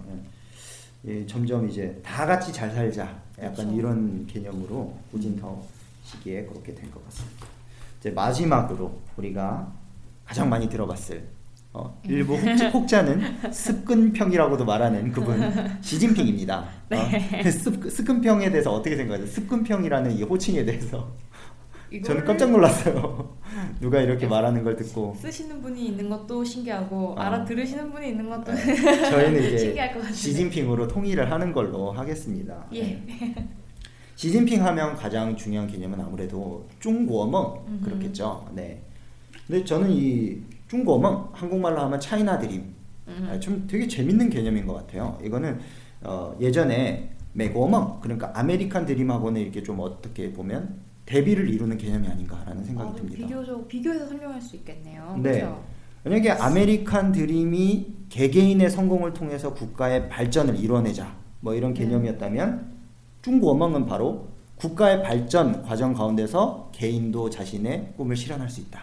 [1.07, 3.03] 예, 점점 이제 다 같이 잘 살자.
[3.39, 3.75] 약간 그렇죠.
[3.75, 5.63] 이런 개념으로 우진타오
[6.03, 7.45] 시기에 그렇게 된 것 같습니다.
[7.99, 9.71] 이제 마지막으로 우리가
[10.25, 11.23] 가장 많이 들어봤을
[11.73, 15.39] 어, 일부 혹자, 혹자는 습근평이라고도 말하는 그분
[15.81, 16.59] 시진핑입니다.
[16.91, 16.95] 어,
[17.51, 19.27] 습, 습근평에 대해서 어떻게 생각하세요?
[19.27, 20.97] 습근평이라는 이 호칭에 대해서
[21.89, 23.37] 저는 이거를 깜짝 놀랐어요.
[23.79, 27.27] 누가 이렇게 말하는 걸 듣고 쓰시는 분이 있는 것도 신기하고 아.
[27.27, 30.13] 알아들으시는 분이 있는 것도 저희는 이제 신기할 것.
[30.13, 32.65] 시진핑으로 통일을 하는 걸로 하겠습니다.
[32.73, 32.81] 예.
[32.83, 33.35] 네.
[34.15, 37.85] 시진핑 하면 가장 중요한 개념은 아무래도 중국어 음흠.
[37.85, 38.47] 그렇겠죠.
[38.53, 38.81] 네.
[39.45, 42.73] 근데 저는 이 中国梦 한국말로 하면 China dream
[43.07, 43.29] 음.
[43.29, 45.17] 아, 좀 되게 재밌는 개념인 것 같아요.
[45.23, 45.59] 이거는
[46.01, 52.88] 어, 예전에 美国梦 그러니까 아메리칸 드림하고는 이렇게 좀 어떻게 보면 대비를 이루는 개념이 아닌가라는 생각이
[52.90, 53.26] 아, 좀 듭니다.
[53.26, 55.18] 비교적 비교해서 설명할 수 있겠네요.
[55.22, 55.32] 네.
[55.40, 55.64] 그렇죠?
[56.04, 61.80] 만약에 아메리칸 드림이 개개인의 성공을 통해서 국가의 발전을 이뤄내자 뭐 이런 네.
[61.84, 62.72] 개념이었다면
[63.22, 68.80] 중국어망은 바로 국가의 발전 과정 가운데서 개인도 자신의 꿈을 실현할 수 있다.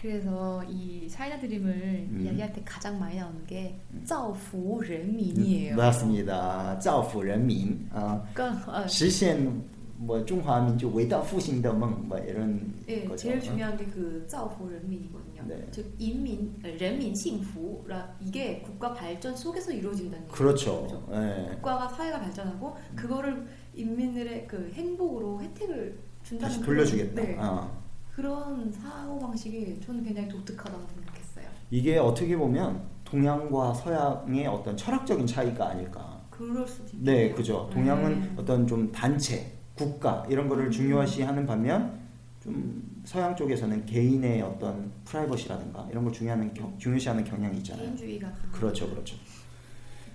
[0.00, 1.70] 그래서 이 차이나 드림을
[2.10, 2.22] 음.
[2.24, 5.76] 이야기할 때 가장 많이 나오는 게造福人民이에요.
[5.76, 6.78] 맞습니다.
[6.78, 9.62] 造福人民 아, 그러니까 아, 实现
[9.98, 13.16] 뭐中华民族伟大复兴的梦뭐 이런 예, 거죠.
[13.16, 15.42] 제일 중요한 게 그 造福人民이거든요.
[15.46, 15.66] 네.
[15.70, 20.36] 즉 인민,人民 幸福라 이게 국가 발전 속에서 이루어진다는 거죠.
[20.38, 21.08] 그렇죠.
[21.12, 21.50] 예.
[21.56, 27.22] 국가가 사회가 발전하고 그거를 인민들의 그 행복으로 혜택을 준다는 다시 그런- 돌려주겠다.
[27.22, 27.36] 네.
[27.38, 27.70] 아.
[28.14, 31.44] 그런 사고 방식이 저는 굉장히 독특하다고 생각했어요.
[31.70, 36.20] 이게 어떻게 보면 동양과 서양의 어떤 철학적인 차이가 아닐까.
[36.30, 37.04] 그럴 수도 있겠네요.
[37.28, 37.68] 네, 그죠.
[37.72, 38.30] 동양은 네.
[38.36, 41.99] 어떤 좀 단체, 국가 이런 거를 중요시하는 반면
[42.41, 47.85] 좀 서양 쪽에서는 개인의 어떤 프라이버시라든가 이런 걸 중요하는 경, 중요시하는 경향이 있잖아요.
[47.85, 49.15] 개인주의가 그렇죠, 그렇죠.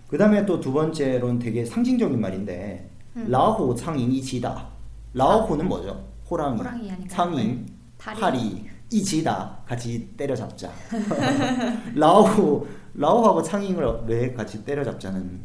[0.08, 3.26] 그 다음에 또 두 번째로는 되게 상징적인 말인데 음.
[3.28, 4.68] 라후 창인 이치다.
[5.14, 6.08] 라후는 뭐죠?
[6.30, 7.08] 호랑이, 호랑이?
[7.08, 7.72] 창인, 네.
[7.98, 8.20] 다리.
[8.20, 10.70] 파리, 이치다 같이 때려잡자.
[11.94, 15.40] 라후 라후하고 창인을 왜 같이 때려잡자는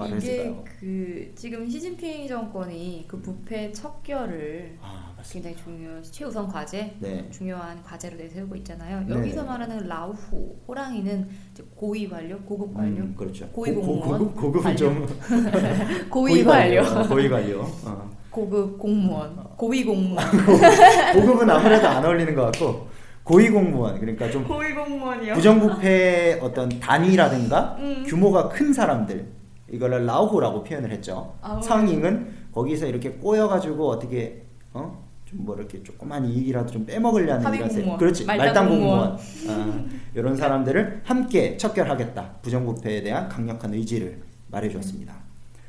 [0.00, 0.54] 말을 이게?
[0.80, 5.14] 그 지금 시진핑 정권이 그 부패 척결을 아.
[5.30, 7.28] 굉장히 중요 최우선 과제 네.
[7.30, 9.04] 중요한 과제로 내세우고 있잖아요.
[9.06, 9.14] 네.
[9.14, 11.28] 여기서 말하는 라우후 호랑이는
[11.76, 13.46] 고위 관료, 고급 관료, 음, 그렇죠.
[13.48, 14.76] 고위 고- 고- 공무원, 고급 고급은 관료.
[14.76, 15.06] 좀
[16.08, 17.60] 고위 관료, 어, 고위 관료.
[17.62, 18.10] 어.
[18.30, 20.24] 고급 공무원, 고위 공무원,
[21.14, 22.88] 고급은 아무래도 안 어울리는 것 같고
[23.24, 25.34] 고위 공무원 그러니까 좀 고위 공무원이요.
[25.34, 28.04] 부정부패 어떤 단위라든가 음.
[28.06, 29.26] 규모가 큰 사람들
[29.70, 31.34] 이거를 라오호라고 표현을 했죠.
[31.40, 31.62] 아우.
[31.62, 35.10] 상잉은 거기서 이렇게 꼬여가지고 어떻게 어?
[35.30, 37.98] 좀 뭐 이렇게 조그만 이익이라도 좀 빼먹으려는 이런.
[37.98, 39.16] 그렇지 말단 공무원.
[39.48, 45.14] 아, 이런 사람들을 함께 척결하겠다 부정부패에 대한 강력한 의지를 말해주었습니다.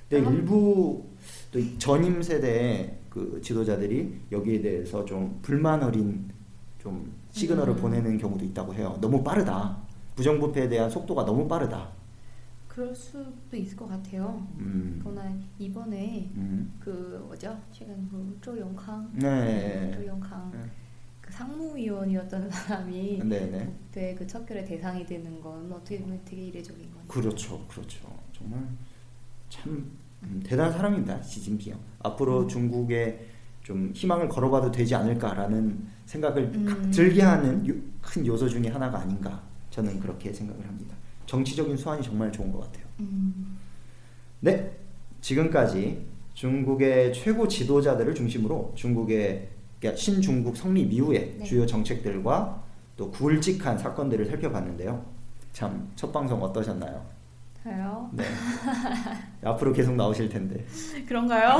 [0.09, 0.33] 근데 음.
[0.35, 1.05] 일부
[1.51, 6.29] 또이 전임 세대의 그 지도자들이 여기에 대해서 좀 불만 어린
[6.79, 7.77] 좀 시그널을 음.
[7.81, 8.97] 보내는 경우도 있다고 해요.
[8.99, 9.77] 너무 빠르다.
[10.15, 11.89] 부정부패에 대한 속도가 너무 빠르다.
[12.71, 14.47] 그럴 수도 있을 것 같아요.
[14.57, 14.97] 음.
[15.03, 15.29] 그러나
[15.59, 16.71] 이번에 음.
[16.79, 17.59] 그 뭐죠?
[17.69, 19.91] 최근 그 조용康, 네.
[19.93, 20.57] 조용康네.
[21.19, 23.65] 그 상무위원이었던 사람이 네네.
[23.65, 27.07] 북배 그 척결의 대상이 되는 건 어떻게 보면 되게 이례적인 거죠.
[27.09, 28.07] 그렇죠, 그렇죠.
[28.31, 28.61] 정말
[29.49, 29.91] 참
[30.23, 31.75] 음, 대단한 사람입니다, 시진핑.
[31.99, 32.47] 앞으로 음.
[32.47, 33.27] 중국에
[33.63, 36.65] 좀 희망을 걸어봐도 되지 않을까라는 생각을 음.
[36.65, 40.95] 각 들게 하는 요- 큰 요소 중에 하나가 아닌가 저는 그렇게 생각을 합니다.
[41.31, 42.83] 정치적인 수완이 정말 좋은 것 같아요.
[42.99, 43.57] 음.
[44.41, 44.69] 네,
[45.21, 49.47] 지금까지 중국의 최고 지도자들을 중심으로 중국의
[49.79, 51.43] 그러니까 신중국 성립 이후의 네.
[51.45, 52.61] 주요 정책들과
[52.97, 55.05] 또 굵직한 사건들을 살펴봤는데요.
[55.53, 57.05] 참 첫 방송 어떠셨나요?
[57.63, 58.09] 저요?
[58.13, 58.23] 네.
[59.43, 60.65] 앞으로 계속 나오실 텐데
[61.07, 61.57] 그런가요?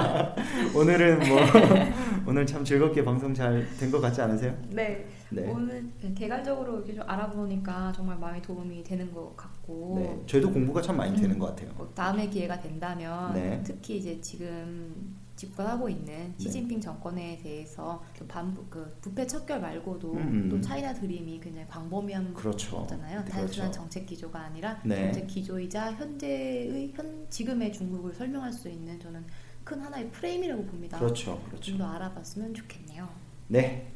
[0.74, 1.38] 오늘은 뭐
[2.26, 4.56] 오늘 참 즐겁게 방송 잘 된 것 같지 않으세요?
[4.70, 5.06] 네.
[5.30, 5.46] 네.
[5.50, 10.96] 오늘 개괄적으로 이렇게 좀 알아보니까 정말 많이 도움이 되는 것 같고 네, 저희도 공부가 참
[10.96, 11.38] 많이 되는 음.
[11.38, 11.70] 것 같아요.
[11.76, 13.60] 뭐 다음에 기회가 된다면 네.
[13.64, 20.18] 특히 이제 지금 집권하고 있는 시진핑 정권에 대해서 또 반부 그 부패 척결 말고도 음,
[20.18, 20.48] 음.
[20.48, 22.78] 또 차이나 드림이 굉장히 광범위한 그렇죠.
[22.78, 23.24] 거잖아요.
[23.24, 23.70] 네, 단순한 그렇죠.
[23.72, 25.10] 정책 기조가 아니라 네.
[25.12, 29.24] 정책 기조이자 현재의 현 지금의 중국을 설명할 수 있는 저는
[29.64, 30.98] 큰 하나의 프레임이라고 봅니다.
[30.98, 31.62] 그렇죠, 그렇죠.
[31.72, 33.08] 좀 더 알아봤으면 좋겠네요.
[33.48, 33.90] 네,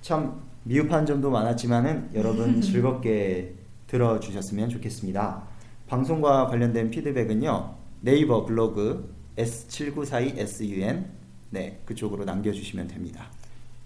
[0.00, 3.54] 참 미흡한 점도 많았지만은 여러분 즐겁게
[3.86, 5.42] 들어주셨으면 좋겠습니다.
[5.88, 11.04] 방송과 관련된 피드백은요 네이버 블로그 S7942SUN
[11.50, 13.30] 네 그쪽으로 남겨주시면 됩니다.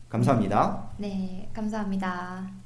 [0.08, 0.90] 감사합니다.
[0.98, 2.63] 네, 감사합니다.